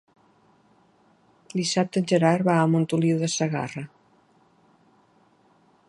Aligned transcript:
Dissabte 1.59 2.01
en 2.03 2.07
Gerard 2.13 2.47
va 2.49 2.57
a 2.61 2.65
Montoliu 2.73 3.21
de 3.25 3.31
Segarra. 3.35 3.85